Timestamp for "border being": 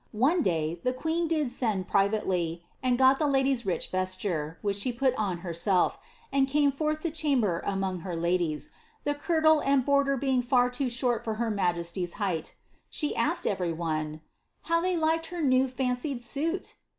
9.85-10.41